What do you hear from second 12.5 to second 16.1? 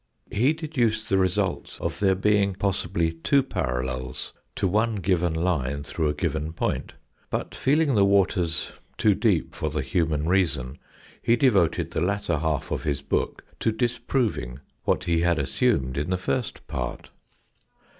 of his book to disproving what he had assumed in